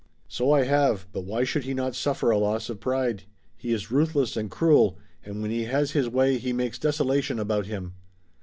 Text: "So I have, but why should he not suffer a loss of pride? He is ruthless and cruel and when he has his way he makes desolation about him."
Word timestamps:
"So 0.27 0.51
I 0.51 0.63
have, 0.63 1.05
but 1.13 1.25
why 1.25 1.43
should 1.43 1.63
he 1.63 1.75
not 1.75 1.93
suffer 1.93 2.31
a 2.31 2.39
loss 2.39 2.71
of 2.71 2.79
pride? 2.79 3.25
He 3.55 3.71
is 3.71 3.91
ruthless 3.91 4.35
and 4.35 4.49
cruel 4.49 4.97
and 5.23 5.43
when 5.43 5.51
he 5.51 5.65
has 5.65 5.91
his 5.91 6.09
way 6.09 6.39
he 6.39 6.53
makes 6.53 6.79
desolation 6.79 7.37
about 7.37 7.67
him." 7.67 7.93